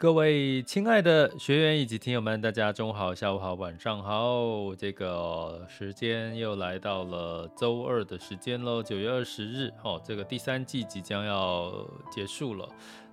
[0.00, 4.74] 各位亲爱的学员以及听友们，大家中午好、下午好、晚上好。
[4.74, 12.66] 这个时间又来到了周二的时间喽，九月二十日，哦，这个第三季即将要结束了。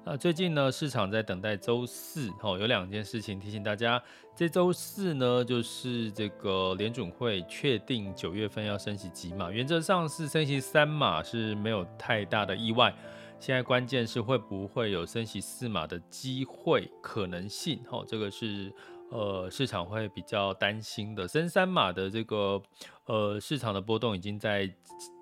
[0.06, 4.02] 那最近呢，市场在等待周四，哦，有两件事情提醒大家。
[4.34, 12.96] 这周四呢，就是这个联准会确定九月份要升息几码，原则上是升息三码是没有太大的意外。
[13.40, 18.74] 现在关键是会不会有升息四码的机会可能性，哈，这个是
[19.10, 21.28] 呃市场会比较担心的。
[21.28, 22.62] 升三码的这个
[23.06, 24.70] 呃市场的波动已经在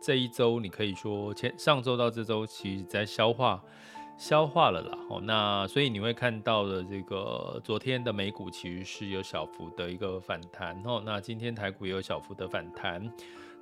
[0.02, 3.61] 这一周，你可以说前上周到这周其实在消化
[4.17, 13.11] 消化了啦，哦，那所以你会看到的这个昨天的美股其实是有小幅的一个反弹，哦，那今天台股也有小幅的反弹。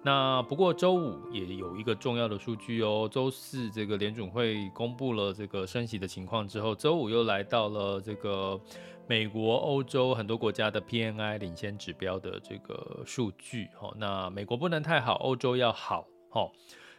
[0.05, 8.59] 那不过周五也有一个重要的数据哦，周四这个联准会公布了这个升息的情况之后，周五又来到了这个
[9.07, 13.69] 美国、欧洲很多国家的 PNI 领先指标的这个数据。
[13.79, 16.51] 哦，那美国不能太好，欧洲要好，哦，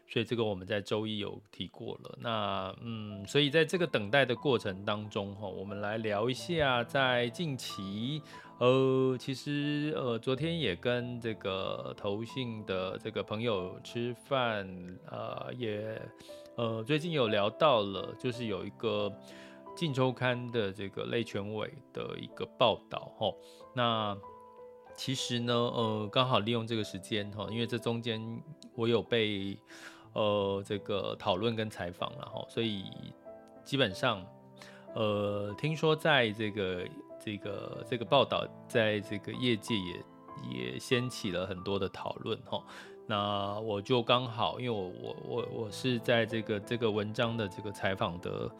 [0.09, 2.19] 所以这个我们在周一有提过了。
[2.21, 8.23] 那嗯，所以在这个等待的过程当中，哈，我们来聊一下在近期。
[8.59, 14.65] 呃，其实呃，昨天也跟这个投信的这个朋友吃饭，
[15.11, 16.01] 呃，也
[16.57, 19.11] 呃，最近有聊到了，就是有一个
[19.77, 23.35] 《镜周刊》的这个类权委的一个报道哈。
[23.75, 24.17] 那
[24.95, 28.41] 其实呢，呃，刚好利用这个时间哈，因为这中间
[28.77, 29.59] 我有被
[30.15, 32.85] 呃这个讨论跟采访了哈，所以
[33.63, 34.25] 基本上
[34.95, 36.87] 呃，听说在这个。
[37.25, 39.95] 这个这个报道在这个业界也
[40.53, 42.63] 也掀起了很多的讨论哈，
[43.07, 48.51] 那我就刚好，因为我我我我是在这个这个文章的这个采访的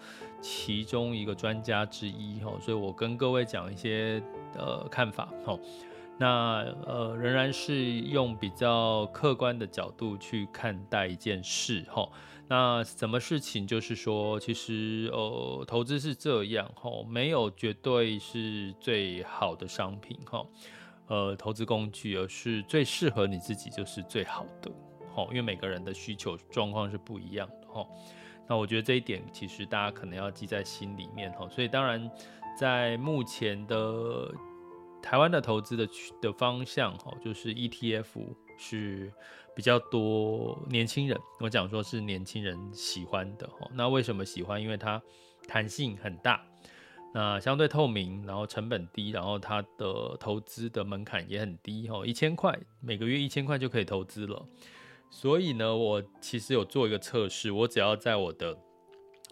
[0.41, 4.23] 其中一个专家之一哈，所以我跟各位讲一些
[4.57, 5.59] 呃看法哈，
[6.19, 12.09] 那呃仍然是用比较客观的角度去看待一件事哈。
[12.47, 13.67] 那什么事情？
[13.67, 20.47] 就是说，其实呃，投资是这样哈，没有绝对是最好的商品哈，
[21.07, 24.71] 呃，投资工具，而是最适合你自己就是最好的
[25.15, 27.87] 哈，因为每个人的需求状况是不一样的哈。
[28.47, 31.49] 那我觉得这一点其实大家可能要记在心里面哈。
[31.49, 32.11] 所以当然，
[32.59, 34.31] 在目前的
[35.05, 35.89] 台湾的投资的
[36.21, 39.13] 的方向哈，就是 ETF 是。
[39.57, 43.71] 比较多年轻人，我讲说是年轻人喜欢的哈。
[43.73, 44.61] 那为什么喜欢？
[44.61, 45.01] 因为它
[45.47, 46.45] 弹性很大，
[47.15, 54.45] 那相对透明，然后成本低，然后它的投资的门槛也很低哈，一千块每个月一千块就可以投资了。
[55.09, 58.59] 所以呢，我其实有做一个测试，我只要在我的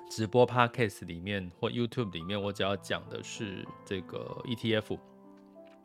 [0.09, 4.97] 直播 Podcast 里面或 YouTube 里面，我只要讲的是这个 ETF，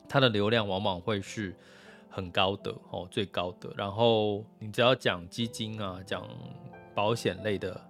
[0.08, 1.54] 它的流量往往会是。
[2.10, 3.72] 很高的哦，最高的。
[3.76, 6.26] 然后你只要讲基金啊，讲
[6.92, 7.80] 保险类的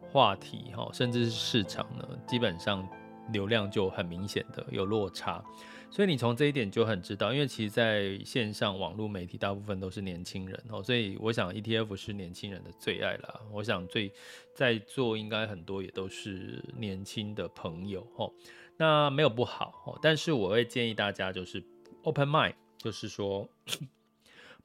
[0.00, 2.88] 话题哈，甚至是市场呢，基本上
[3.30, 5.44] 流量就很明显的有落差。
[5.90, 13.40] 所以你从这一点就很知道，因为其实在线上网络媒体大部分都是年轻人哦，所以我想 ETF 是年轻人的最爱啦。
[13.52, 14.10] 我想最
[14.54, 18.32] 在座应该很多也都是年轻的朋友哦，
[18.76, 21.64] 那没有不好哦，但是我会建议大家就是
[22.02, 22.54] open mind。
[22.76, 23.48] 就是说，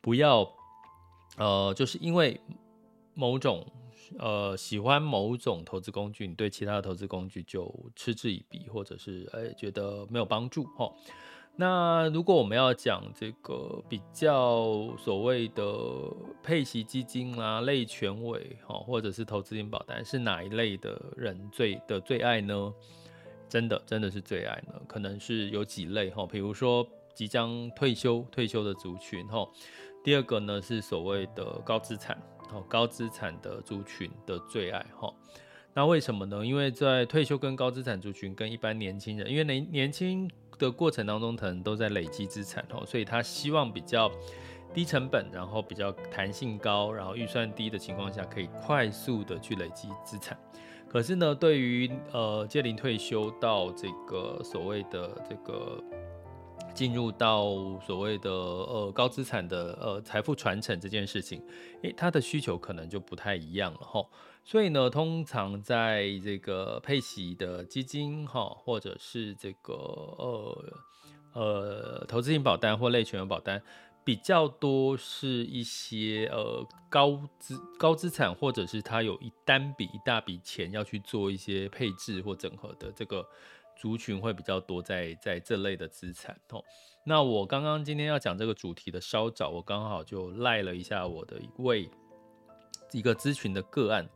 [0.01, 0.45] 不要，
[1.37, 2.37] 呃，就是因为
[3.13, 3.65] 某种，
[4.17, 10.91] 呃，喜欢某种投资工具，你对其他的投资工具就嗤之以鼻，或者是哎觉得没有帮助，齁。
[11.55, 15.63] 那如果我们要讲这个比较所谓的
[16.43, 22.73] 配息基金啦、类权委哈，或者是投资型保单，是哪一类的人最的最爱呢？
[23.49, 24.79] 真的真的是最爱呢？
[24.87, 29.45] 可能是有几类哈，比如说即将退休退休的族群哈。
[30.01, 32.17] 第二个呢是所谓的高资产
[32.53, 35.13] 哦，高资产的族群的最爱哈。
[35.73, 36.45] 那为什么呢？
[36.45, 44.09] 因为在退休跟高资产族群跟一般年轻人，因为年年轻的过程当中，可能都在累积资产哦，所以他希望比较
[44.73, 50.37] 低成本，然后比较弹性高，然后预算低的情况下，可以快速的去累积资产。
[50.89, 55.81] 可是呢，对于呃届龄退休到这个所谓的这个
[56.73, 61.43] 进入到所谓的呃高资产的呃财富传承这件事情，
[61.83, 64.03] 诶，他的需求可能就不太一样了哈。
[64.43, 70.65] 所以呢，通常在这个配息的基金哈，或者是这个呃
[71.33, 73.61] 呃投资型保单或类权保单，
[74.09, 83.23] 比较多是一些呃高资高资产，或者是他有一单笔一大笔钱要去做一些配置或整合的这个
[83.79, 86.65] 族群会比较多在在这类的资产哦。
[87.05, 91.87] 那我刚刚今天要讲这个主题的稍早，我刚好就赖了一下我的一位
[92.91, 94.09] 一个咨询的个案。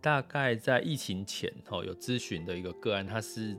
[0.00, 3.56] 大概在疫情前，哦，有咨询的一个个案，他是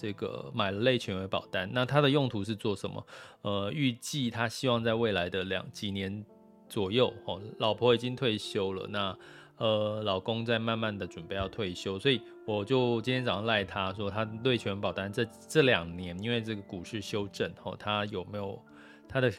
[0.00, 3.06] 这个买了类权为保单，那它的用途是做什么？
[3.42, 6.24] 呃，预计他希望在未来的两几年
[6.70, 9.14] 左右，哦，老婆已经退休了，那
[9.58, 18.58] 呃，老公在慢慢的准备要退休，所以我就今天早上赖他说，他类权保单这这两年，因为这个股市修正，哦，他有没有
[19.06, 19.30] 他的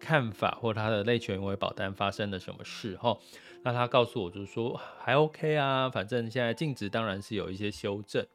[0.00, 3.16] 看法，或他的类权为保单发生了什么事，哈？
[3.62, 8.26] 那他告诉我，就是说还 OK 啊，反正现在净值当然是有一些修正。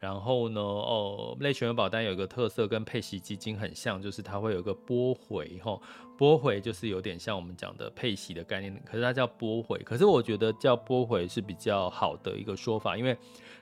[0.00, 5.78] 然后呢，哦，类权益保单有一个特色，跟配息基金很像，就是它会有一个拨回，哈，
[6.20, 9.78] 拨回就是有点像我们讲的配息的概念，可是它叫拨回。
[9.78, 13.16] 可是我觉得叫拨回是比较好的一个说法，因为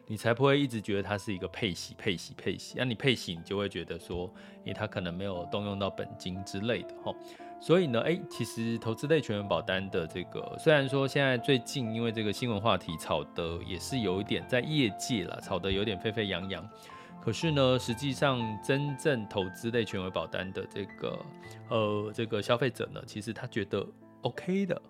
[0.09, 2.75] 你才不会一直觉得它是一个配息、配息、配息。
[2.77, 4.29] 那你配息，你就会觉得说，
[4.65, 7.15] 诶，它可能没有动用到本金之类的，哈。
[7.61, 16.69] 所以呢，哎，其实投资类全员保单的这个，虽然说现在最近因为这个新闻话题炒得也是有一点在业界啦，炒得有点沸沸扬扬，
[17.29, 21.19] 可是呢，实际上真正投资类权益保单的这个
[21.69, 23.87] 呃这个消费者呢，其实他觉得
[24.23, 24.81] OK 的。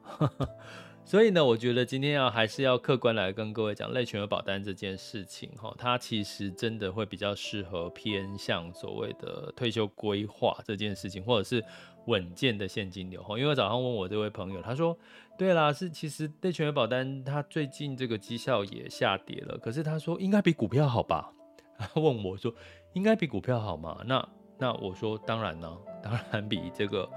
[1.05, 11.65] 所以呢，我觉得今天要还是要客观来跟各位讲类权益保单这件事情哈，它其实真的会比较适合偏向所谓的退休规划这件事情，或者是
[12.07, 13.37] 稳健的现金流哈。
[13.37, 14.97] 因为早上问我这位朋友，他说，
[15.37, 21.33] 对啦，是其实类权益保单它最近这个绩效也下跌了，可是他说应该比股票好吧？
[21.79, 22.53] 他问我说
[22.93, 23.99] 应该比股票好吗？
[24.05, 24.29] 那
[24.59, 27.09] 那我说当然呢，当然比这个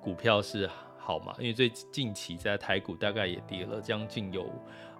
[0.00, 0.68] 股票是。
[1.02, 4.48] 好嘛，因为最近期在台股大概也跌了将近有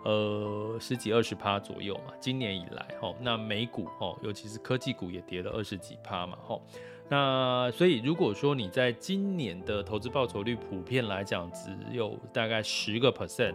[0.03, 6.59] 呃十几二十趴左右嘛，今年以来哈，那美股哈，尤其是科技股也跌了二十几趴嘛哈，
[7.09, 13.55] 那所以如果说你在今年的投资报酬率普遍来讲只有大概十个 percent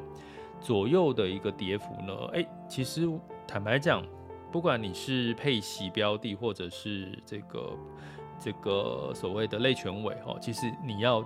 [0.62, 3.10] 左右的一个跌幅呢，哎、其实
[3.46, 4.06] 坦白讲，
[4.56, 7.78] 不管你是配息标的或者是这个
[8.40, 11.22] 这个所谓的类权委哈，其实你要。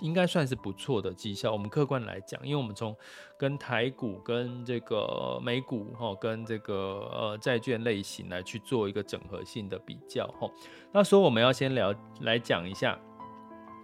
[0.00, 1.50] 应该算是不错的绩效。
[1.52, 2.96] 我们客观来讲，因为我们从
[3.36, 10.48] 跟台股、跟这个美股、哈、跟这个呃债券类型来去做一个整合性的比较，哈。
[10.92, 12.96] 那所以我们要先聊来讲一下，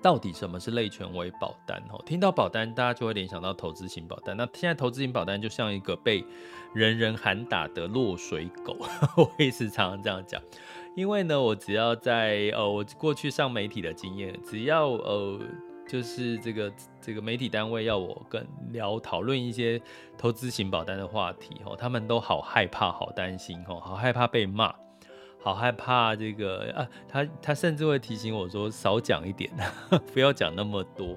[0.04, 1.82] 到底什么是类权威保单？
[1.88, 4.36] 哦，听到保单，大家就会联想到投资型保单。
[4.36, 6.22] 那现在投资型保单就像一个被
[6.74, 8.76] 人人喊打的落水狗，
[9.16, 10.42] 我也是常常这样讲。
[10.94, 15.40] 因为呢，我只要在呃，我过去上媒体的经验，只要呃。
[15.86, 19.78] 就是这个这个媒体单位要我跟聊讨论一些
[20.16, 24.74] 投资型保单的话题哦，他们都好害怕、好担心哦，好害怕被骂，
[25.44, 29.50] 好害怕这个啊，他他甚至会提醒我说少讲一点，
[30.12, 31.16] 不要讲那么多，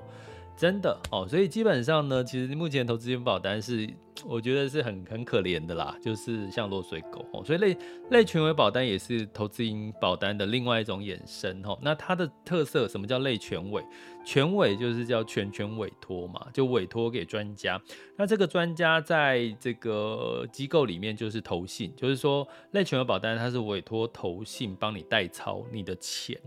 [0.55, 1.25] 真的哦。
[1.27, 3.89] 所以基本上呢，其实目前投资金保单是。
[4.25, 7.77] 我觉得是很很可怜的啦，就是像落水狗哦，所以类
[8.09, 11.77] 类权益保单也是投资型保单的另外一种衍生哦。
[11.81, 13.83] 那它的特色，什么叫类权委？
[14.25, 17.81] 权委就是叫全权委托嘛，就委托给专家。
[18.17, 26.37] 那这个专家在这个机构里面就是投信，就是说类权益保单它是委托投信帮你代操你的钱。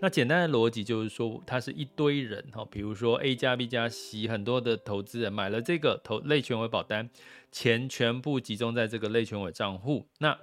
[0.00, 7.08] 那简单的逻辑就是说，它是一堆人哈，比如说 A 加 B 加 C，很多的投资人买了这个投类权益保单。
[7.50, 10.36] 钱全部集中在这个类权委账户，那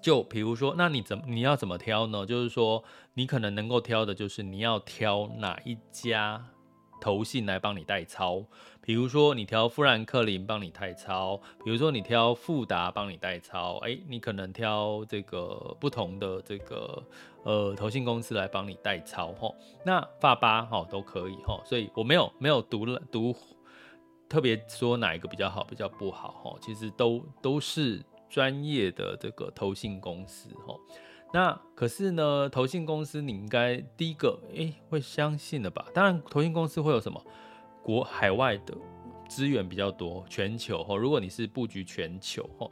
[0.00, 2.26] 就比如说，那你怎你要怎么挑呢？
[2.26, 2.82] 就是说，
[3.14, 6.44] 你可能能够挑的就是你要挑哪一家
[7.00, 8.44] 投信来帮你代操。
[8.84, 13.76] 比如说，你挑富兰克林帮你代操；比如说，你挑富达帮你代操。
[13.84, 17.00] 哎，你可能挑这个不同的这个
[17.44, 19.54] 呃投信公司来帮你代操吼。
[19.84, 21.62] 那法巴哈都可以哈。
[21.64, 23.32] 所以我没有没有读了读
[24.32, 26.58] 特别说哪一个比较好，比较不好哈。
[26.62, 30.74] 其实都都是专业的这个投信公司哈。
[31.34, 35.84] 那可是呢，投信公司你应该第一个哎会相信的吧？
[35.92, 37.22] 当然，投信公司会有什么？
[37.82, 38.74] 国海外的
[39.28, 40.96] 资源比较多，全球哈。
[40.96, 42.66] 如果你是布局全球哈，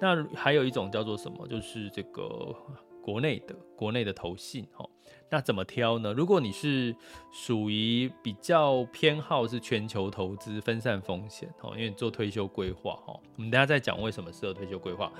[0.00, 1.46] 那还有一种叫做什么？
[1.46, 2.56] 就是这个
[3.02, 4.88] 国内的国内的投信哈。
[5.28, 6.12] 那怎么挑呢？
[6.12, 6.94] 如果你是
[7.32, 15.10] 属于比较偏好是全球投资、分散风险哈，因为做退休规划哈，我们等下再讲为什么适合退休规划。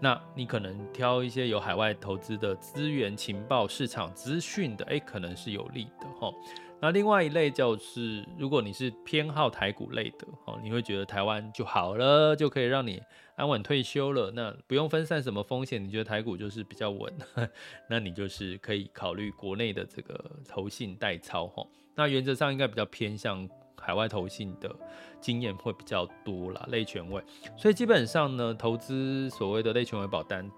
[0.00, 6.32] 那你可能挑一些有海外投资的资源、情报、市场资讯的，诶，可能是有利的哈。
[6.80, 13.02] 那另外一类就是，如果你是偏好台股类的哦，你会觉得台湾就好了，就可以让你
[13.34, 17.12] 安稳退休了，那不用分散什么风险，你觉得台股就是比较稳，
[17.90, 21.66] 那你就是可以考虑国内的这个投信代操哈。
[21.96, 24.72] 那原则上应该比较偏向海外投信的
[25.20, 27.20] 经验会比较多啦，类权威。
[27.56, 30.48] 所以基本上呢，投资所谓的类权威保单。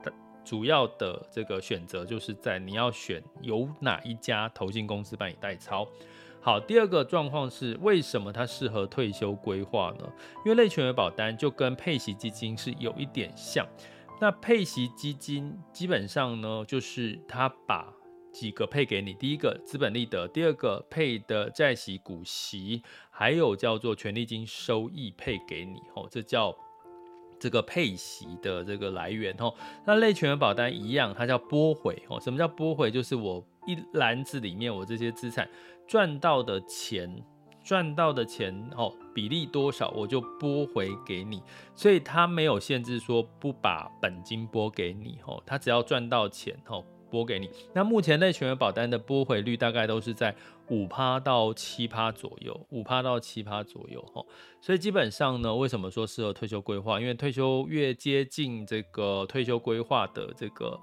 [0.51, 5.87] 主要的这个选择就是在你要选有哪一家投信公司帮你代操。
[6.41, 10.13] 好，第二个状况是为什么它适合退休规划呢？
[10.45, 13.65] 因为类权益保单就跟配息基金是有一点像。
[14.21, 17.95] 那配息基金基本上呢，就是它把
[18.33, 25.79] 几个配给你，第一个资本利得，第二个配的债息股息，还有叫做权利金收益配给你。
[25.95, 26.53] 哦，这叫。
[27.41, 29.53] 这个配息的这个来源哦，
[29.87, 32.21] 那类权益保单一样，它叫拨回哦。
[32.21, 32.91] 什么叫拨回？
[32.91, 35.49] 就是我一篮子里面我这些资产
[35.89, 37.11] 赚到的钱，
[37.65, 41.43] 赚到的钱哦，比例多少我就拨回给你，
[41.75, 46.85] 所以它没有限制说不把本金拨给你哦，它只要赚到钱哦。
[47.11, 50.35] 拨给你，那目前类全额保单的拨回率大概都是在
[50.69, 54.25] 五趴到七趴左右，五趴到七趴左右哈，
[54.61, 57.01] 所以基本上呢，为什么说适合退休规划？
[57.01, 60.79] 因为退休越接近这个退休规划的这个。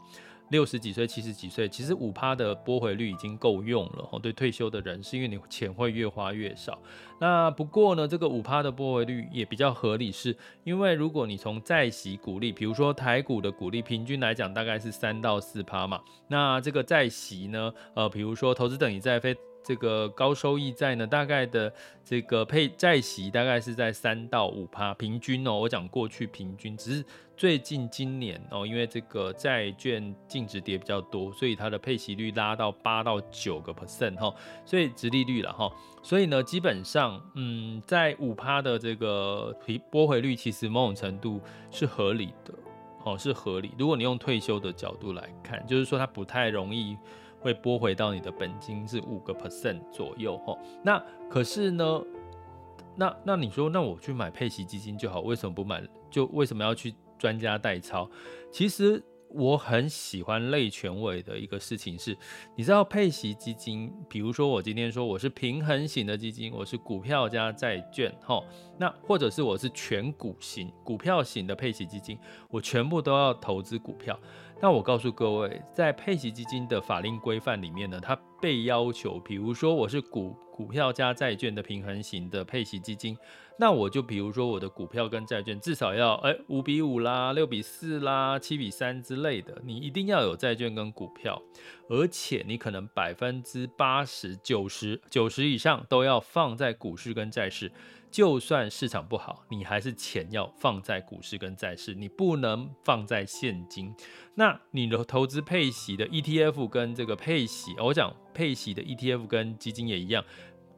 [0.49, 4.19] 六十几岁、七十几岁，其实五趴的拨回率已经够用了哦。
[4.19, 6.79] 对退休的人，是因为你钱会越花越少。
[7.19, 16.01] 那不过呢，这个五趴的拨回率也比较合理，是因为如果你从债息股利，比如说台股的股利，平均来讲大概是三到四趴嘛。
[16.27, 19.35] 那这个债息呢，呃，比如说投资等级债非。
[19.67, 25.59] 这个高收益债呢，大概的这个配债息大概是在三到五趴，平均哦。
[25.59, 27.03] 我讲过去平均，只是
[27.35, 34.33] 最近今年哦，因为这个债券净值跌比较多，所以它的配息率拉到八到九个 percent 哈，
[34.63, 35.69] 所以殖利率了哈。
[36.01, 39.53] 所以呢，基本上嗯，在五趴的这个
[39.91, 42.53] 拨回率，其实某种程度是合理的
[43.03, 43.73] 哦，是合理。
[43.77, 46.95] 如果你用退休的角度来看，就是说它不太容易。
[47.47, 52.03] 会拨回到你的本金是五个 percent 左右哈，那可是呢，
[52.97, 55.81] 那那你说，那我去买配息基金就好，为什么不买？
[56.11, 58.09] 就为什么要去专家代操？
[58.51, 59.01] 其实。
[59.29, 62.17] 我很喜欢类权委的一个事情是，
[62.55, 68.41] 你知道配息基金，比如说我今天说我是平衡型的基金，我是股票加债券，哈，
[68.77, 72.17] 那或者是我是全股型股票型的配息基金，
[72.49, 74.17] 我全部都要投资股票。
[74.59, 83.15] 那我告诉各位，在配息基金的法令规范里面呢，它被要求，比如说我是股股票加债券的平衡型的配息基金。
[83.59, 91.39] 那我就比如说我的股票跟债券至少要哎五比五啦，六比四啦，七比三之类的，你一定要有债券跟股票，
[91.89, 97.71] 而且你可能百分之八十、九十、九十以上都要放在股市跟债市，
[98.09, 103.93] 就算市场不好，你还是钱要放在股市跟债市，你不能放在现金。
[104.35, 110.23] 那你的投资配息的 ETF 跟这个配息，我讲配息的 ETF 跟基金也一样。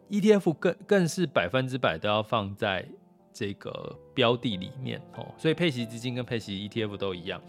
[0.09, 2.87] ETF 更更是百分之百都要放在
[3.31, 7.39] 这个标的里面哦，所以配息基金跟配息 ETF 都一样。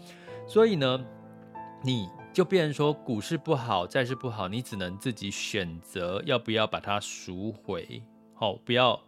[0.47, 1.03] 所以呢，
[1.83, 8.03] 你就变成说股市不好，债市不好，你只能自己选择要不要把它赎回。
[8.35, 9.01] 好，不要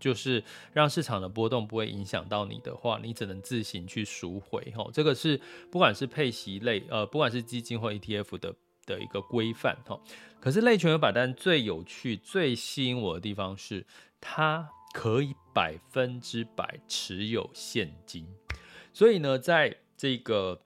[0.00, 0.42] 就是
[0.72, 4.72] 让市场的波动不会影响到你的话，你只能自行去赎回。
[4.76, 5.40] 哦，这个是
[5.70, 8.54] 不管是配息类呃，不管是基金或 ETF 的。
[8.86, 10.00] 的一个规范哈，
[10.40, 13.86] 可是类权益保单最有趣、最吸引我的地方是，
[14.20, 18.26] 它可以百分之百持有现金。
[18.92, 20.62] 所以呢，在这个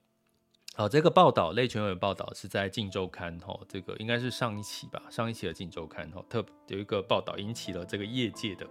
[0.74, 8.66] 好，这个报道类权委报道是在《镜周刊》哈，这个应该是上一期吧，上一期的《镜周刊》哈，特有一个报道引起了这个业界的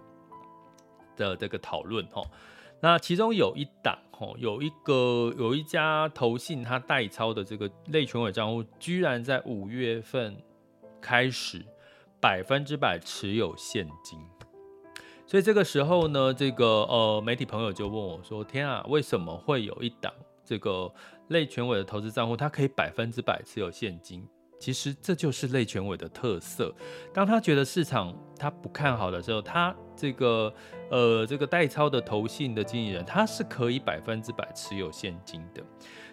[1.16, 2.22] 的这个讨论哈。
[2.80, 10.36] 那其中有一档哈，有一个有一家投信他代操的这个类权委账户，居然在五月份
[11.00, 11.64] 开始
[12.20, 14.18] 百分之百持有现金。
[15.26, 20.12] 所以这个时候呢，这个呃媒体朋友就问我说：“天啊，为什么会有一档
[20.44, 20.92] 这个？”
[21.28, 24.22] 类权委的投资账户，它可以百分之百持有现金。
[24.60, 26.70] 其实这就是类权委的特色。
[27.14, 30.52] 当他觉得市场他不看好的时候，他这个
[30.94, 35.60] 呃这个代操的投信的经纪人，他是可以百分之百持有现金的。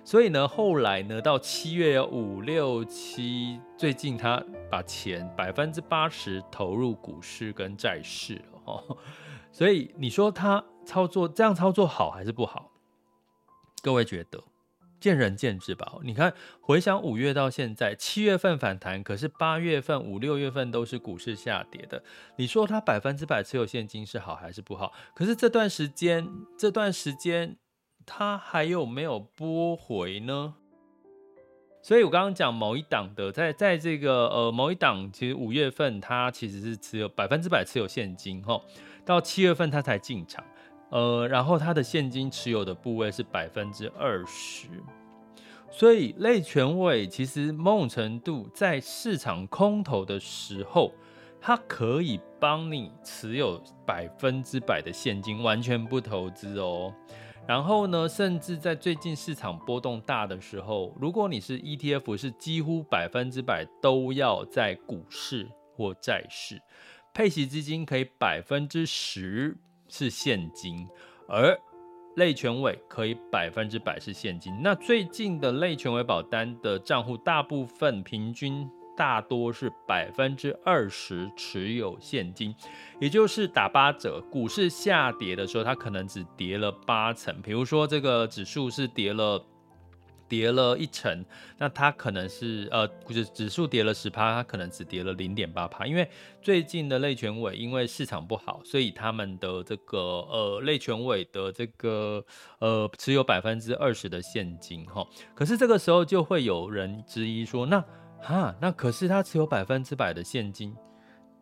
[0.04, 8.98] 所以呢，后来呢，到七月五六七，最近他把钱百分之八十投入股市跟债市哦。
[9.52, 12.72] 所以你说他操作这样操作好还是不好？
[13.84, 14.44] 各位觉得？
[15.02, 15.96] 见仁见智吧。
[16.04, 22.02] 你看，回想五月到现在，七月份反弹，可是八月份、五六月份都是股市下跌的。
[22.38, 24.94] 你说它百分之百持有现金是好还是不好？
[25.14, 26.26] 可是这段时间，
[26.58, 27.58] 这段时间
[28.06, 30.54] 它还有没有拨回呢？
[31.84, 38.62] 所以我刚刚讲某一档的，在在这个呃某一档，其实五月份它其实是持有百分之百持有现金哈，
[39.04, 40.46] 到七月份它才进场。
[40.92, 44.68] 呃，然后它的现金持有的部位是百分之二十，
[45.70, 50.92] 所以类权委其实某种程度在市场空头的时候，
[51.40, 56.94] 它可以帮你持有百分之百的现金，完全不投资哦。
[57.48, 66.62] 然后呢，甚至在最近市场波动大的时候，如果你是 ETF，是几乎百分之百都要在股市或债市，
[67.14, 69.58] 配息资金可以百分之十。
[69.92, 70.88] 是现金，
[71.28, 71.60] 而
[72.16, 74.58] 类权委可以百分之百是现金。
[74.64, 82.56] 那最近的类权委保单的账户，大部分平均大多是百分之二十持有现金，
[83.02, 84.22] 也就是打八折。
[84.32, 87.42] 股市下跌的时候，它可能只跌了八成。
[87.42, 89.46] 比如说这个指数是跌了。
[90.32, 91.26] 跌了一成，
[91.58, 95.86] 那它可能是呃，指指数跌了十趴，它可能只跌了零点八趴。
[95.86, 96.10] 因为
[96.42, 102.24] 最近的类权委因为市场不好，所以他们的这个呃类权委的这个
[102.60, 105.06] 呃持有百分之二十的现金哈。
[105.36, 107.84] 可是这个时候就会有人质疑说，那
[108.22, 110.74] 哈那可是他持有百分之百的现金，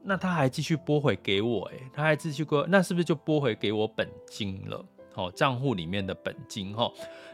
[0.03, 4.83] 那他还继续拨回给我诶，他还继续拨，那是不是就拨回给我本金了？
[5.13, 6.91] 好，账户里面的本金哈。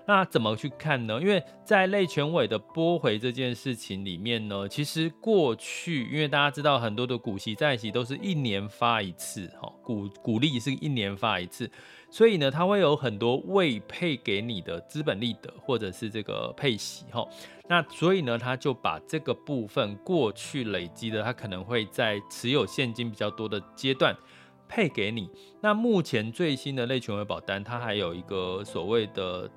[0.08, 1.20] 那怎么去看呢？
[1.20, 11.70] 因为在类权委的拨回这件事情里面呢，其实过去，因为大家知道很多的股息债息都是一年发一次，哈，股股利是一年发一次，
[12.12, 17.28] 所以呢，它会有很多未配给你的资本利得或者是这个配息，哈，
[17.68, 24.16] 那所以呢，他就把这个部分过去累积的，他可能会在持有现金比较多的阶段
[24.68, 25.30] 配给你。
[25.62, 29.50] 那目前最新的类权委保单，它还有一个所谓的。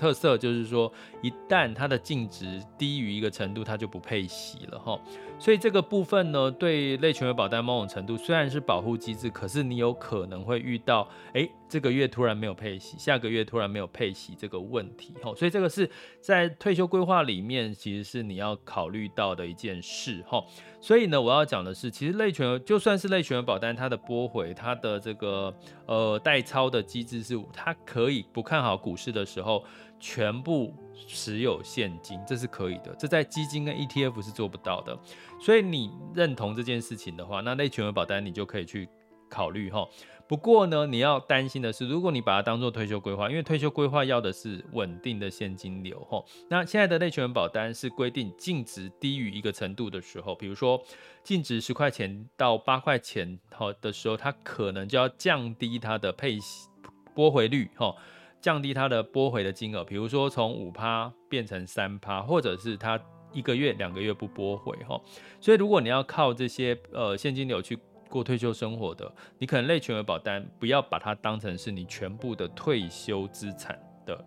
[0.00, 4.98] 特色就是说，一旦它的净值低于一个程度，它就不配息了哈。
[5.38, 15.34] 所以这个部分呢，对类权委保单某种程度虽然是保护机制，可是你有可能会遇到，哎，这个月突然没有配息，下个月突然没有配息这个问题哈。
[15.34, 15.88] 所以这个是
[16.20, 20.42] 在退休规划里面，其实是你要考虑到的一件事哈。
[20.80, 25.54] 所以呢，我要讲的是，其实类权就算是类权保单，它的拨回，它的这个
[25.86, 29.64] 呃代操的机制是，它可以不看好股市的时候。
[30.00, 30.74] 全部
[31.06, 32.92] 持有现金，这是可以的。
[32.98, 34.98] 这在基金跟 ETF 是做不到的。
[35.38, 38.88] 所以你认同这件事情的话，那类权委保单你就可以去
[39.28, 39.86] 考虑哈。
[40.26, 46.24] 不过呢，你要担心的是，如果你把它当做退休规划，因为退休规划要的是稳定的现金流哈。
[46.48, 50.80] 那现在的类权保单是规定净值低于一个程度的时候，比如说
[51.24, 56.68] 净值十块钱到八块钱好的时候，它可能就要降低它的配息
[57.12, 57.92] 拨回率哈。
[58.40, 63.00] 降低它的拨回的金额，比如说从五趴变成三趴，或者是它
[63.32, 65.00] 一个月、两个月不拨回哈。
[65.40, 74.24] 所以如果你要靠这些呃现金流去过退休生活的，你可能类全额保单不要把它当成是你全部的退休资产的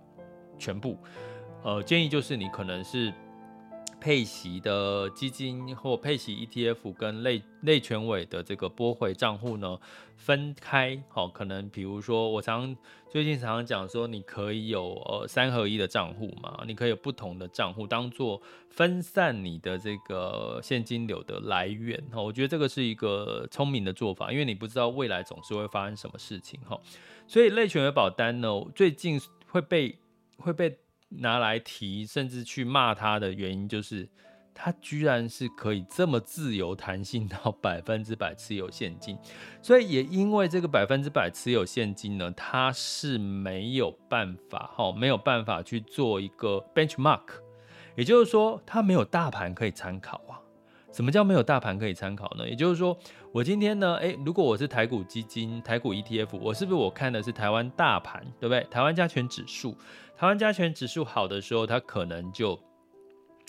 [0.57, 0.97] 全部。
[1.63, 3.13] 呃，建议就是你可能是。
[4.03, 9.79] 配息的基金或配息 ETF 跟类类权委的这个拨回账户呢，
[10.17, 12.75] 分开，好，可能比如说我常
[13.09, 26.77] 最近常常讲说，你可以有呃三合一的账户嘛，你可以有不同的账户当做分散你的这个现金流的来源，哈，我觉得这个是一个聪明的做法，因为你不知道未来总是会发生什么事情，哈，
[27.25, 29.97] 所以类权委保单呢，最近会被
[30.35, 30.77] 会被。
[31.19, 34.07] 拿来提，甚至去骂他的原因，就是
[34.53, 39.17] 他居然是可以这么自由弹性到 百分之百持有现金，
[39.61, 47.21] 所以也因为这个百分之百持有现金呢，他是没有办法，哈，没有办法去做一个 benchmark，
[47.95, 50.39] 也就是说，他没有大盘可以参考啊。
[50.91, 52.47] 什么叫没有大盘可以参考呢？
[52.47, 52.95] 也就是说，
[53.31, 58.63] 我今天呢，诶，如果我是台股基金、台股 ETF，我是不是我看的是台湾大盘，对不对？
[58.69, 59.75] 台湾加权指数，
[60.23, 62.57] 台湾加权指数好的时候，它可能就，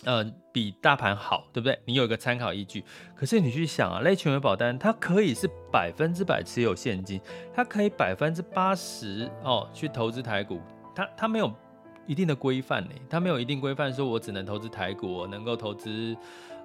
[0.04, 1.78] 呃，比大盘好，对不对？
[1.84, 2.82] 你有一个参考依据。
[3.14, 7.20] 可是你去想啊，类权益保单它可以是百分之百持有现金，
[7.54, 10.60] 它可以百分之八十哦去投资台股，
[10.96, 11.48] 它它没有
[12.08, 16.16] 一定的规范呢，它没有一定规范说我只能投资台股，我能够投资。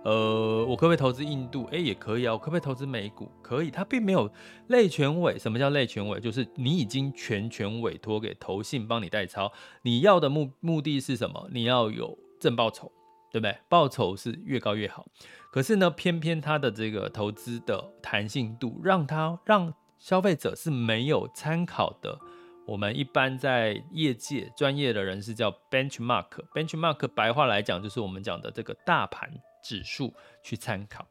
[0.03, 1.67] 呃，我可不可以投资印度？
[1.71, 2.31] 哎，也可以啊。
[2.31, 3.29] 我可不可以投资美股？
[3.41, 3.69] 可以。
[3.69, 4.31] 它并没有
[4.67, 5.37] 类权委。
[5.37, 6.19] 什么叫类权委？
[6.21, 9.51] 就是你已经全权委托给投信帮你代操。
[9.81, 11.49] 你要的目目的是什么？
[11.51, 12.89] 你要有正报酬，
[13.29, 13.57] 对不对？
[13.67, 15.05] 报酬是越高越好。
[15.51, 22.17] 可是呢，偏偏它的这个投资的弹性度，让它让消费者是没有参考的。
[22.65, 26.27] 我们一般在业界专业的人是叫 benchmark。
[26.53, 29.29] benchmark 白话来讲，就是我们讲的这个大盘。
[29.61, 31.07] 指数去参考，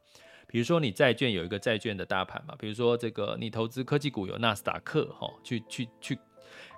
[0.47, 6.19] 比如说你债券有一个债券的大盘嘛，比如说这个你投资科技股有纳斯达克哈，去去去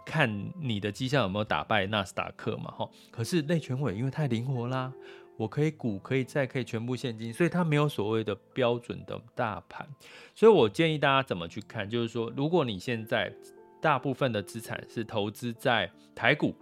[0.05, 2.89] 看你的绩效有没有打败纳斯达克嘛哈。
[3.11, 4.93] 可是类权委因为太灵活啦，
[5.37, 9.89] 我可以股可以债可以全部现金，所以它没有所谓的标准的大盘。
[10.35, 13.33] 所以我建议大家怎么去看，就是说如果你现在
[13.81, 16.55] 大部分的资产是投资在台股，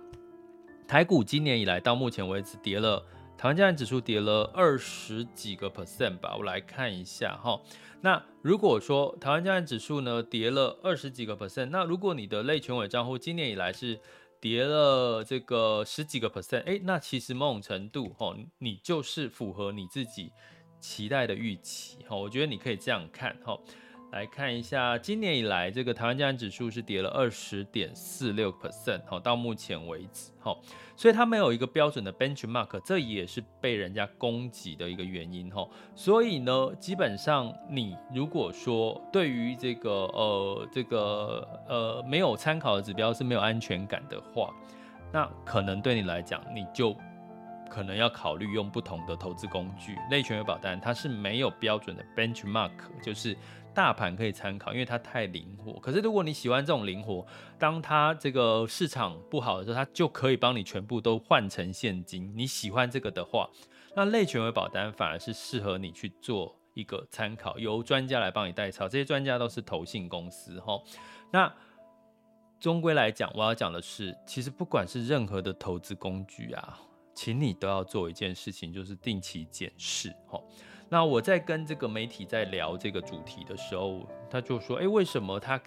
[0.87, 3.03] 台股今年以来到目前为止跌了。
[3.39, 7.61] 台湾加权指数跌了二十几个 percent 吧，我来看一下哈。
[8.01, 14.01] 那如果说台湾加权指数呢跌了二十几个 percent，那如果你的类权委账户今年以来是
[14.41, 20.33] 跌了这个十几个 percent，哎，那其实某种程度哈，你就是符合你自己
[20.81, 22.17] 期待的预期哈。
[22.17, 23.57] 我觉得你可以这样看哈。
[24.11, 30.59] 来看一下，今年以来这个台湾加权指数是跌了二十点四六 percent，好，到目前为止，好，
[30.97, 44.55] 所以它没有一个标准的 benchmark，这也是被人家攻击的一个原因，哈，所以呢，基本上你如果说对于这个呃这个呃没有参考的指标是没有安全感的话，
[45.13, 46.97] 那可能对你来讲，你就
[47.69, 53.37] 可能要考虑用不同的投资工具，类权益保单它是没有标准的 benchmark，就是。
[53.79, 55.79] 大盘可以参考，因为它太灵活。
[55.79, 57.25] 可是如果你喜欢这种灵活，
[57.61, 62.33] 当它这个市场不好的时候，它就可以帮你全部都换成现金。
[62.35, 63.49] 你喜欢这个的话，
[63.95, 68.89] 那类权为保单反而是适合你去做一个参考，由专家来帮你代操。
[68.89, 70.83] 这些专家都是投信公司哈。
[71.31, 71.55] 那
[72.59, 76.81] 终归来讲，我要讲的是，其实不管是任何的投资工具啊，
[77.15, 80.43] 请你都要做一件事情，就是定期检视哈。
[80.91, 85.61] 那我在跟这个媒体在聊这个主题的时候，他就说：“诶，为什么他？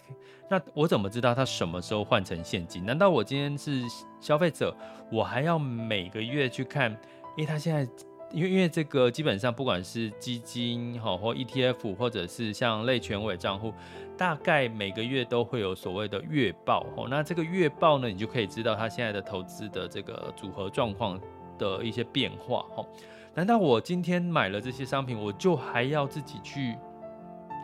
[0.49, 2.83] 那我怎么知道他什么时候换成现金？
[2.85, 3.83] 难道我今天是
[4.19, 4.75] 消费者，
[5.11, 6.99] 我还要每个月去看？
[7.37, 7.87] 诶，他现在
[8.31, 13.71] 因为因为这个基本上不管是基金好或 ETF，或者是像类权委账户，
[14.17, 17.07] 大概每个月都会有所谓的月报哦。
[17.07, 21.19] 那这个月报呢，你就可以知道他现在的投资的这个组合状况
[21.59, 22.83] 的一些变化哦。”
[23.33, 26.77] 难道我今天买了这些商品，我就还要自己去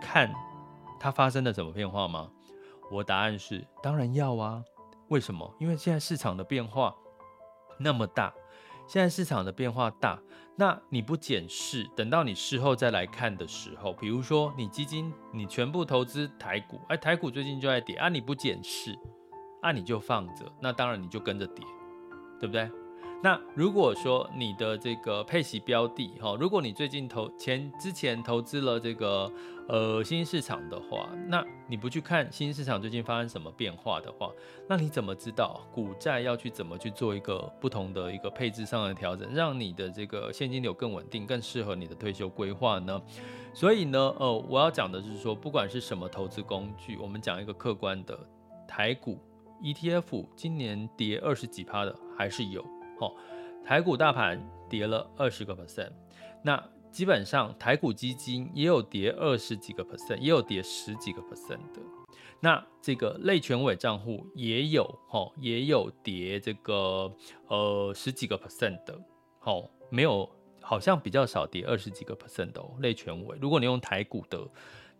[0.01, 0.33] 看
[0.99, 2.29] 它发生了什么变化吗？
[2.89, 4.63] 我答案是当然要啊。
[5.09, 5.53] 为什么？
[5.59, 6.95] 因为现在市场的变化
[7.77, 8.33] 那么大，
[8.87, 10.19] 现在市场的变化大，
[10.55, 18.97] 那你不检视，等到你事后再来看的时候，比如说你基金你全部投资台股，哎，台股最近就在跌啊，你不检视，
[19.61, 21.65] 啊你就放着，那当然你就跟着跌，
[22.39, 22.69] 对不对？
[23.23, 29.31] 那如果说你的这个配息标的哈，如果你最近投前之前投资了这个
[29.67, 34.31] 呃新兴市场的话，那你不去看新兴市场最近发生什么变化的话，
[34.69, 43.01] 那你怎么知道股债要去怎么去做一个不同的一个配置上的调整，让你的这个现金流更稳定，更适合你的退休规划呢？
[43.51, 48.17] 所以呢，呃，我要讲的是说，不管是什么投资工具，我们讲一个客观的，
[48.67, 49.17] 台股
[49.63, 52.63] ETF 今年跌二十几趴的还是有。
[52.99, 53.15] 哦，
[53.65, 55.91] 台股大盘跌了二十个 percent，
[56.43, 61.81] 那基本上台股基金也有跌二十几个 percent，也有跌十几个 percent 的。
[62.39, 67.11] 那这个类权委账户也有，哈，也有跌这个
[67.47, 68.99] 呃十几个 percent 的，
[69.39, 70.29] 好，没有，
[70.61, 72.69] 好像比较少跌二十几个 percent 的哦。
[72.79, 74.47] 类权委，如果你用台股的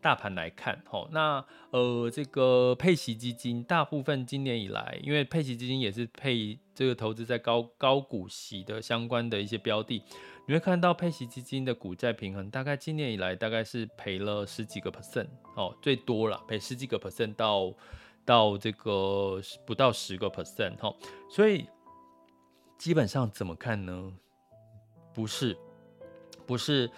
[0.01, 10.01] 大盘来看，吼，那呃，这个配息基金大部分今年以来，因为配息基金也是配这个投资在高高股息的相关的一些标的，
[10.45, 17.73] 你会看到配息基金的股债平衡，大概今年以来大概是赔了十几个 percent，哦，最多了赔十几个 percent 到
[18.23, 20.95] 到这个不到十个 percent，哈，
[21.29, 21.67] 所以
[22.77, 24.13] 基本上怎么看呢？
[25.13, 25.57] 不是，
[26.45, 26.89] 不是。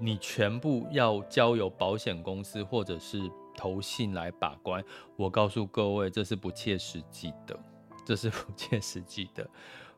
[0.00, 3.20] 你全部要交由保险公司或者是
[3.56, 4.84] 投信来把关，
[5.16, 7.58] 我告诉各位，这是不切实际的，
[8.04, 9.48] 这是不切实际的。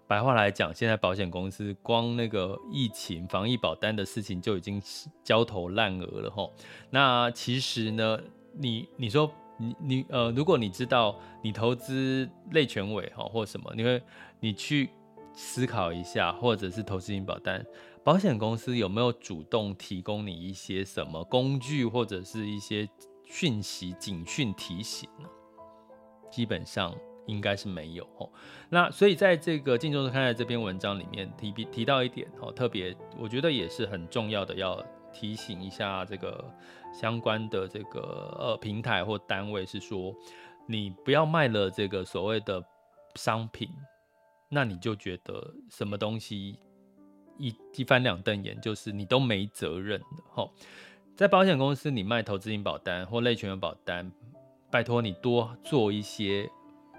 [0.07, 4.81] 白话来讲，现在保险公司光那个疫情防疫保单的事情就已经
[5.25, 6.53] 焦头烂额了吼。
[6.91, 8.21] 那其实呢，
[8.53, 9.29] 你你说
[9.59, 14.01] 你你呃，如果你知道你投资类权委哈或什么，你会
[14.39, 14.91] 你去
[15.35, 17.67] 思考一下，或者是投资型保单。
[18.07, 22.89] 保险公司有没有主动提供你一些什么工具或者是一些
[23.25, 25.29] 讯息、警讯提醒呢？
[26.31, 28.31] 基本上应该是没有哦。
[28.69, 34.81] 那所以在这个《镜周刊》的这篇文章里面提提到一点哦，特别我觉得也是很重要的，要
[35.13, 36.45] 提醒一下这个
[36.95, 40.15] 相关的这个呃平台或单位是说，
[40.69, 42.65] 你不要卖了这个所谓的
[43.17, 43.69] 商品，
[44.49, 46.61] 那你就觉得什么东西。
[47.39, 50.51] 一一翻两瞪眼，就是你都没责任的哈。
[51.17, 54.13] 在保险公司，你卖投资型保单或类全委保单，
[54.71, 56.51] 拜托你多做一些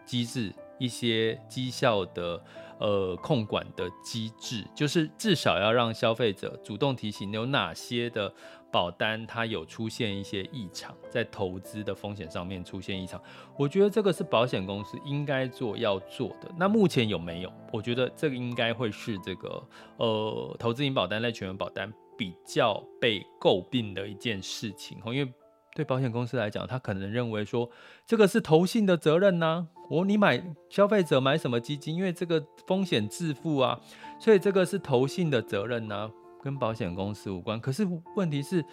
[0.05, 2.43] 机制，一些绩效的
[2.79, 8.33] 呃控管的机制，就是至少要让消费者主动提醒有哪些的。
[8.69, 13.19] 保单它有出现一些异常，在投资的风险上面出现异常，
[13.57, 16.51] 我觉得这个是保险公司应该做要做的。
[16.57, 17.51] 那目前有没有？
[17.71, 19.63] 我觉得这个应该会是这个
[19.95, 24.97] 呃投资型保单类全员保单比较被诟病的一件事情。
[25.05, 25.33] 因为
[25.77, 27.69] 对保险公司来讲，他可能认为说
[28.03, 29.67] 这个是投信的责任呐。
[29.91, 33.79] 我你买消费者买什么基金，因为这个风险自负啊，
[34.19, 36.09] 所以这个是投信的责任呐。
[36.41, 37.85] 跟保险公司无关，可是
[38.15, 38.65] 问题是，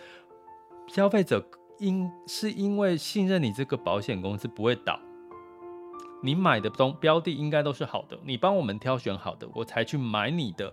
[0.87, 1.45] 消费者
[1.79, 4.99] 因是因为信任你这个保险公司不会倒，
[6.23, 10.73] 你买的东标的应该都是好的，你帮我们挑选好的，我才去买你的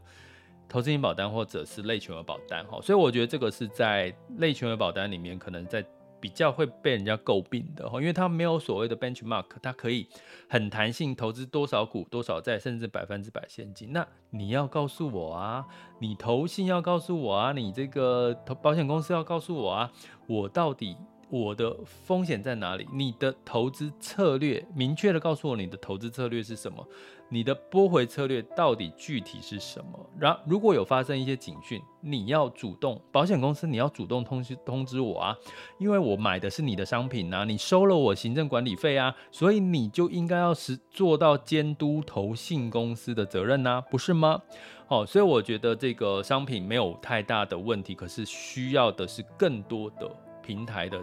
[0.69, 5.83] 投资型保单或者是类全额保单哈，所以我觉得这个是在类全额保单里面可能在。
[6.21, 10.07] 比较会被人家诟病的哈，因为它没有所谓的 benchmark，它可以
[10.47, 13.91] 很弹性投资多少股多少债，甚至百分之百现金。
[13.91, 15.65] 那你要告诉我啊，
[15.99, 19.91] 你投信要告诉我啊，你这个投保险公司要告诉我啊，
[20.27, 20.95] 我到底。
[21.31, 22.85] 我的风险在哪里？
[22.91, 26.85] 你的投资策略明确的告诉我你的投资策略是什么？
[27.29, 30.09] 你的拨回策略到底具体是什么？
[30.19, 35.37] 然后如果有发生一些警讯，你要主动保险公司，你要主动通知通知我啊，
[35.77, 44.41] 因为我买的是你的商品啊，你收了我行政管理费啊，所以你就应该要是做到监督投信公司的责任呐，不是吗？
[44.89, 50.13] 哦，所以我觉得这个商品没有太大的问题，可是需要的是更多的
[50.43, 51.01] 平台的。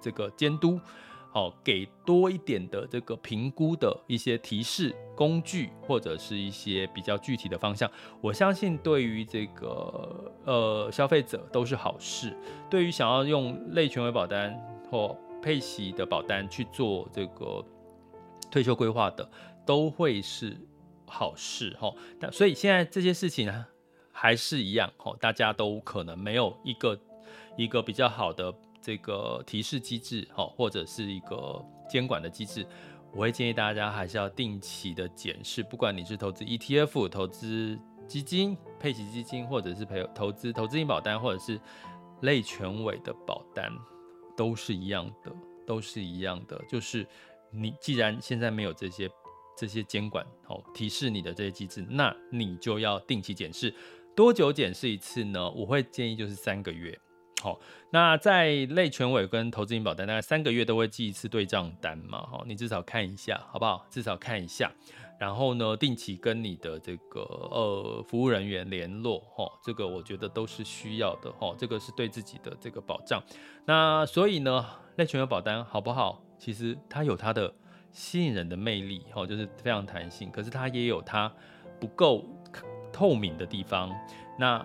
[0.00, 0.80] 这个监督，
[1.32, 7.88] 好，给多一点的这个评估的一些提示工具，或者是一些比较具体的方向，
[8.20, 12.36] 我相信对于这个呃消费者都是好事。
[12.68, 14.58] 对于想要用类全委保单
[14.90, 17.64] 或配息的保单去做这个
[18.50, 19.30] 退休规划的，
[19.64, 20.56] 都会是
[21.06, 21.92] 好事哈。
[22.18, 23.66] 但所以现在这些事情呢，
[24.10, 26.98] 还是一样哈，大家都可能没有一个
[27.56, 28.52] 一个比较好的。
[28.80, 32.66] 这个提示机制，哈，或者是一个监管的机制，
[33.12, 35.62] 我会建议大家还是要定期的检视。
[35.62, 41.60] 不管你是投资 ETF、投资基金、配息基金，或者是配投资投资型保单，或者是
[42.22, 43.70] 类全委的保单，
[44.36, 45.32] 都是一样的，
[45.66, 46.60] 都是一样的。
[46.68, 47.06] 就是
[47.50, 49.10] 你既然现在没有这些
[49.56, 53.74] 这些监管，哦，提示你的这些机制，那你就要定期检视。
[54.16, 55.50] 多久检视一次呢？
[55.52, 56.98] 我会建议就是三个月。
[57.42, 57.58] 好，
[57.90, 63.86] 那在类全委跟投资型保单，大概三个月都会寄一次对账单嘛，哈，你至少看一下，好不好？
[63.88, 64.70] 至少看一下，
[65.18, 73.22] 然后呢，定期跟你的这个呃服务人员联络，哈，这个我觉得都是需要的，哈，这个是对自己的这个保障。
[73.64, 76.22] 那所以呢，类全委保单好不好？
[76.38, 77.50] 其实它有它的
[77.90, 81.32] 吸引人的魅力，哈，就是非常弹性，可是它也有它
[81.80, 82.24] 不够
[82.92, 83.90] 透明的地方。
[84.38, 84.64] 那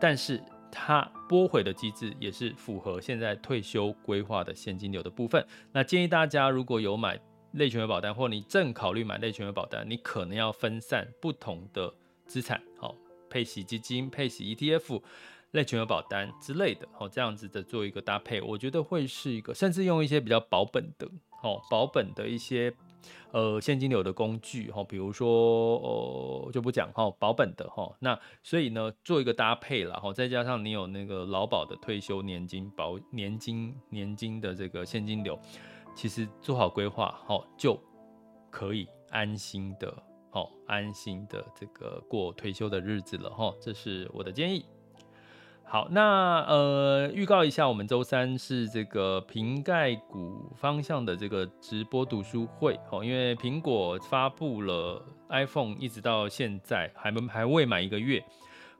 [0.00, 0.42] 但是。
[0.70, 5.46] 它拨回的机制也是符合现在退休规划的现金流的部分。
[5.72, 7.20] 那建议大家如果有买
[7.52, 11.92] 类全委保单，或你正考虑买类全委保单，你可能要分散不同的
[12.26, 12.94] 资产，好，
[13.28, 15.02] 配息基金、配息 ETF，
[15.50, 21.08] 类全额保单之类的，哦，这样子的做一个搭配，我觉得会是一个，甚至用一些比较保本的，
[21.42, 22.72] 哦，保本的一些
[23.32, 35.38] 呃现金流的工具，哈，比如说呃就不讲哈，保本的哈，那所以呢做一个搭配了，哈，再加上你有那个劳保的退休年金保年金年金的这个现金流，
[35.94, 37.78] 其实做好规划，哈，就
[38.50, 39.92] 可以安心的，
[40.30, 44.64] 好安心的这个过退休的日子了，哈，这是我的建议。
[45.72, 53.04] 好，那呃，预告一下，我们周三是这个瓶盖股方向的这个直播读书会哦。
[53.04, 58.20] 因为苹果发布了 iPhone，一直到现在还没还未满一个月，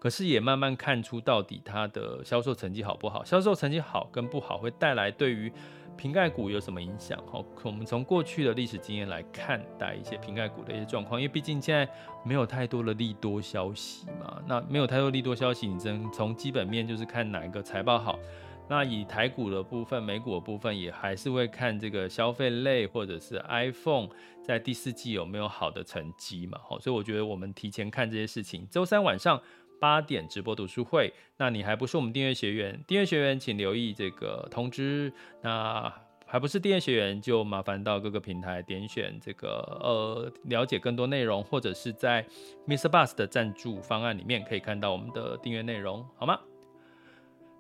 [0.01, 3.25] 可是也慢慢看出到底它的销售成绩好不好。
[3.25, 5.53] 销售成绩好跟不好会带来对于
[6.01, 7.23] 瓶盖股有什么影响？
[7.31, 11.87] 好，我们从过去的历史经验来看待一些瓶盖股的一些状况，因为毕竟现在
[12.25, 14.43] 没有太多的利多消息嘛。
[14.49, 18.19] 那没有太多利多消息，你只能从基本面就是看哪一个财报好。
[18.67, 24.09] 那以台股的部分、美股的部分，也还是会看这个消费类或者是 iPhone
[24.43, 26.59] 在第四季有没有好的成绩嘛。
[26.67, 28.67] 好，所以我觉得我们提前看这些事情。
[28.71, 29.39] 周三晚上。
[29.81, 32.79] 八点直播读书会，那你还不是我们订阅学员？
[32.87, 35.13] 订阅学员请留意这个通知。
[35.41, 35.93] 那
[36.27, 39.49] 还不是订阅学员，就麻烦到各个平台点选这个
[39.83, 42.25] 呃，了解更多内容，或者是在
[42.69, 46.39] MixerBox 的赞助方案里面可以看到我们的订阅内容，好吗？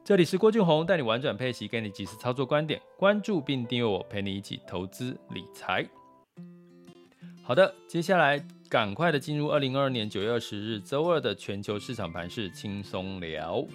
[0.04, 5.84] 这里是郭俊宏，带你玩转配息，给你及时操作观点，关注并订阅我，陪你一起投资理财。
[7.42, 8.38] 好的，接下来
[8.70, 13.66] 赶快的进入二零二二年九月二十日周二的全球市场盘势轻松聊。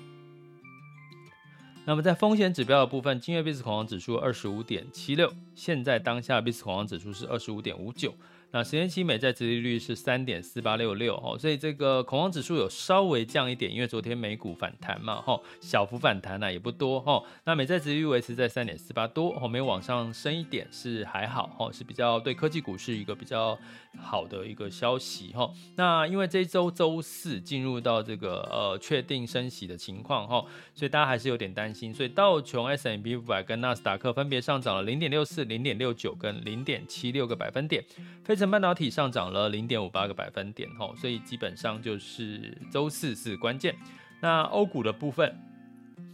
[1.83, 8.13] 那么在风险指标的部分，今日 VIX 恐慌指数二十五点七六，现在当下 b i 恐慌指数是二十五点五九。
[8.55, 17.21] 那十年期美债殖利率是三点四八六六哦，所以这个恐慌指数有稍微降一点，因为昨天美股反弹嘛，哈，小幅反弹呢也不多哈。
[17.43, 23.59] 那美债殖利率维持在三点四八多，哦，没有往上升一点是还好哈，是比较对科技股是一个比较
[23.99, 25.51] 好的一个消息哈。
[25.75, 37.83] 那因为这周周四进入到这个呃确定升息的情况哈，所以大家还是有点担心，所以道琼 S&P 五百跟纳斯达克分别上涨了零点六四、零点六九跟零点七六个百分点，
[38.23, 38.44] 非常。
[38.49, 43.75] 半导体上涨了零点五八个百分点，吼，所以基本上就是周四是关键。
[44.21, 45.37] 那欧股的部分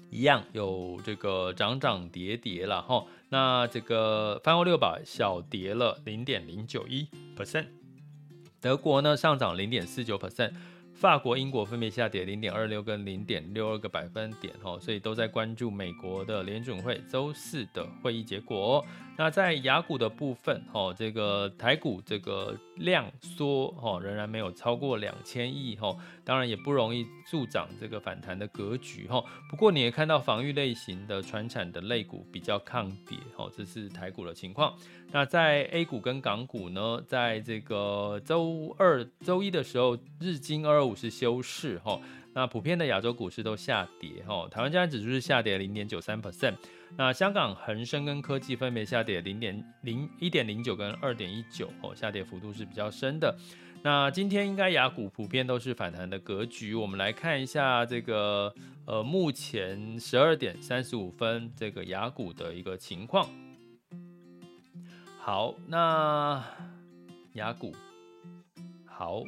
[0.09, 3.07] 一样有这个涨涨跌跌了，吼。
[3.29, 7.67] 那这个泛欧六百小跌了零点零九一 percent，
[8.59, 10.51] 德国呢上涨零点四九 percent。
[10.93, 18.85] 法国、英国分别下跌零点二六跟零点六二个百分点，哈，所以都在关注美国的联准会周四的会议结果。
[19.21, 29.23] 那在雅股的部分，哦，这个台股这个量缩，哦，仍然没有超过两千亿，哦，当然也不容易助长这个反弹的格局，哦。
[29.47, 34.75] 不过你也看到防御类型的船产的类股比较抗跌，哦，这是台股的情况。
[35.11, 42.01] 那在 A 股跟港股呢，在这个周二、周一的时候，日经二二五是休市哈。
[42.33, 44.47] 那普遍的亚洲股市都下跌哈。
[44.49, 46.55] 台湾加权指数是下跌零点九三 percent。
[46.97, 53.35] 那香港恒生跟科技分别下跌零点零一点零九跟二点一九哦，下跌幅度是比较深的。
[53.83, 56.75] 那今天应该亚股普遍都是反弹的格局。
[56.75, 58.53] 我们来看一下这个
[58.85, 63.27] 呃，目前十二点三十五分这个亚股的一个情况。
[65.17, 66.43] 好，那
[67.33, 67.73] 亚股
[68.85, 69.23] 好，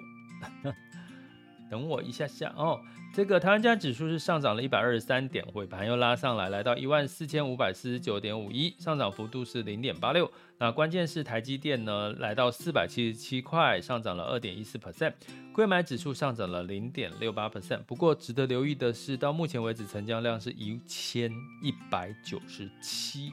[1.73, 2.79] 等我一下下哦。
[3.15, 10.31] 这个台湾加指数是上涨了一百二十三点，尾盘又拉上来，来到一万四千五百四十九点五一，上涨幅度是零点八六。
[10.59, 15.13] 那关键是台积电呢，来到四百七十七块，上涨了二点一四 percent。
[15.51, 17.79] 柜买指数上涨了零点六八 percent。
[17.87, 21.31] 不过值得留意的是，到目前为止成交量是一千
[21.63, 23.31] 一百九十七。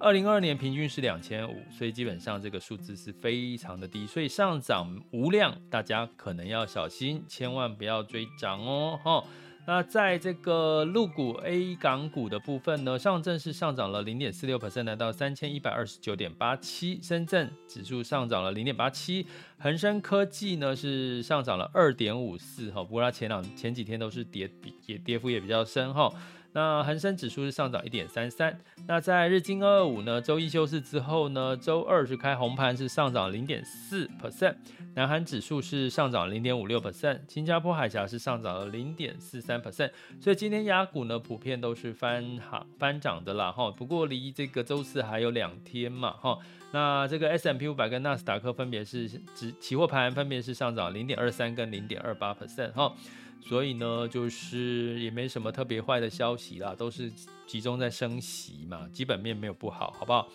[0.00, 8.98] 二零二二年平均是两千五，所以基本上这个数字是非常的低，所以上涨无量，大家可能要小心，千万不要追涨哦。
[9.02, 9.24] 哈，
[9.66, 19.26] 那在这个陆股 A 港股的部分呢，上证是上涨了零点四六百分来到三千一百二十九点八七，深圳指数上涨了零点八七，
[19.58, 24.50] 恒生科技呢是上涨了二点五四，哈，不过它前两前几天都是跌，
[24.86, 26.12] 也跌幅也比较深，哈。
[26.54, 34.54] 那恒生指数是上涨一点三三，那在日经二二五呢，周一休市之后呢，周二是开红盘，是上涨零点四 percent。
[34.94, 39.90] 南韩指数是上涨零点五六 percent，新加坡海峡是上涨了零点四三 percent。
[40.20, 43.68] 所以今天亚股呢，普遍都是翻行翻涨的啦哈。
[43.72, 46.38] 不过离这个周四还有两天嘛哈。
[46.70, 52.94] 那这个 S M P 五百跟纳斯达克分别是指期货盘分别是上涨零点二三跟零点二八 percent 哈。
[53.40, 57.12] 所以呢，就是也没什么特别坏的消息啦，都是
[57.46, 60.28] 集中在升息嘛，基本面没有不好，好不好？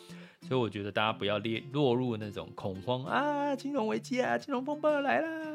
[0.47, 5.49] 所以我觉得大家不要列落入那种恐慌啊，金融危机啊，金融风暴来啦。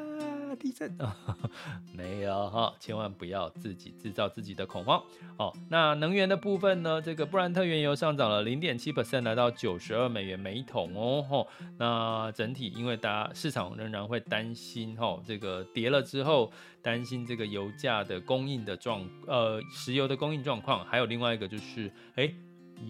[0.55, 1.16] 地震啊，
[1.92, 5.02] 没有哈，千万不要自己制造自己的恐慌
[5.36, 5.52] 哦。
[5.68, 7.00] 那能源的部分呢？
[7.02, 11.22] 这个布兰特原油上涨了零点七 percent，来到九十二美元每桶哦。
[11.22, 11.48] 吼，
[11.78, 16.50] 那整体因为大家市场仍然会担心吼，这个跌了之后，
[16.82, 22.32] 担心这个油价的供应的状，呃，石油的供应状况，还有另外一个就是，哎。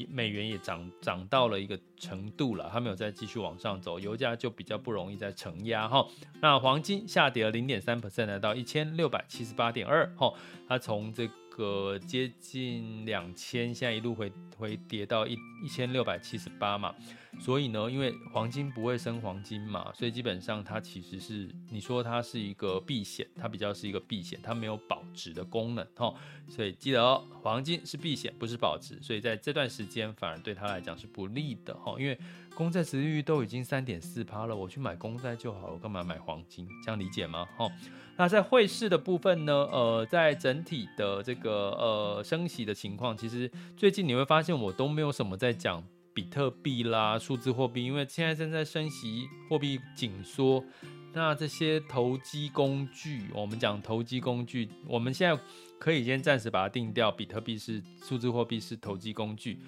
[0.09, 6.07] 美元也涨涨到了一个程度了，它没有再继续往上走，油价就比较不容易再承压哈。
[6.41, 10.33] 那黄金下跌了零点三 percent，来到一千六百七十八点二哈，
[10.69, 16.93] 它从这个接近两千，现在一路回回跌到一一千六百七十八嘛。
[17.41, 26.13] 所以呢，因为黄金不会生黄金嘛，所以基本上它其实是你说它是一个避险，它比较是一个避险，它没有保值的功能哈。
[26.49, 31.97] 所以记得哦，黄金是避险，不是保值，所以在这段时间反而对它来讲是不利的哈。
[31.99, 32.19] 因为
[32.55, 36.69] 公债殖利率都已经三点四趴了，我去买公债就好了，干嘛买黄金？
[36.85, 37.47] 这样理解吗？
[37.57, 37.69] 哈。
[38.17, 39.53] 那在汇市的部分呢？
[39.53, 45.83] 呃，在整体的这个呃升息的情况，其实最近你会发现我都没有什么在讲。
[46.17, 50.65] 比特币啦，数字货币，因为现在正在升息，货币紧缩，
[51.13, 55.43] 那这些投机工具，我们讲投机工具，我们现在
[55.77, 59.59] 可以先暂时把它定掉，比特币是数字货币是投机工具，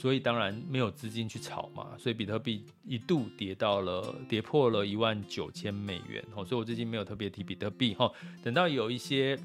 [0.00, 8.10] 所以当然没有资金去炒嘛，所以比特币一度跌到了跌破了一万九千美元，哦，所以我最近没有特别提比特币，哈，
[8.42, 9.38] 等到有一些。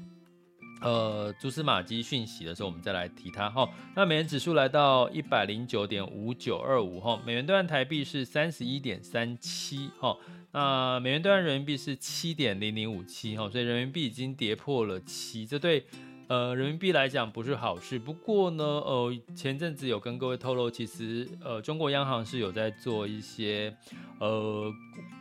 [0.82, 3.66] 呃，蛛丝马迹讯息的时候，我们再来提它哈。
[3.94, 10.14] 那美元指数来到一百零九点五九二五哈，美元兑换台币是三十一点三七哈，
[10.52, 15.86] 那美元兑换人民币是七点零零五七哈，所以人民币已经跌破了七，这对。
[16.28, 18.00] 呃，人民币来讲不是好事。
[18.00, 23.72] 不过呢，呃，前阵子有跟各位透露，其实呃，中国央行是有在做一些
[24.18, 24.68] 呃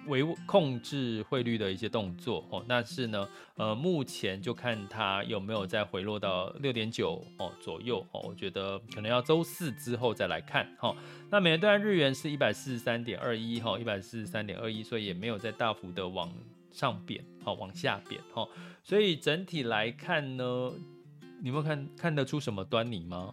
[0.08, 2.66] 维控制汇率的一些动作哦。
[2.68, 8.22] 但是呢，呃，目前就看它有没有再回落到六点九哦左右哦。
[8.24, 10.96] 我觉得可能要周四之后再来看哈、哦。
[11.30, 16.34] 那美元兑日元是一百四十三点二一哈，一百四十三点二一，所以也没有再大幅的往
[16.72, 18.50] 上贬好、哦，往下贬哈、哦。
[18.82, 20.74] 所以整体来看呢。
[21.46, 23.32] 你们看看得出什么端倪吗？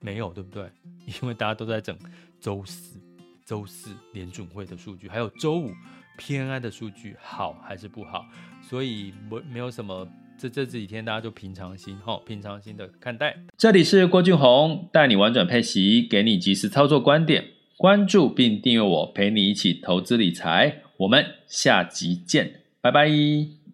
[0.00, 0.64] 没有，对不对？
[1.20, 1.94] 因为大家都在整
[2.40, 2.98] 周四、
[3.44, 5.70] 周四联准会的数据，还有周五
[6.16, 8.24] P N I 的数据，好还是不好？
[8.62, 13.38] 所以没没有什么，这这几天大家就平常心哈，平常心的看待。
[13.58, 20.80] 这里是郭俊宏，带你玩转配息，给你及时操作观点，关注并订阅我，陪你一起投资理财。
[20.96, 23.65] 我们下集见，拜拜。